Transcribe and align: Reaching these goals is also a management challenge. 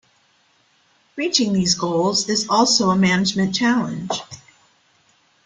Reaching 1.15 1.53
these 1.53 1.75
goals 1.75 2.27
is 2.27 2.47
also 2.49 2.89
a 2.89 2.95
management 2.97 3.53
challenge. 3.53 4.09